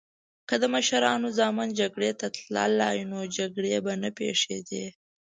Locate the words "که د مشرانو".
0.49-1.27